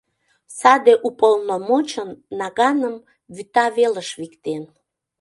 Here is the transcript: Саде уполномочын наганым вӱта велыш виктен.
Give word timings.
Саде 0.57 0.93
уполномочын 1.07 2.09
наганым 2.39 2.95
вӱта 3.35 3.65
велыш 3.77 4.09
виктен. 4.19 4.63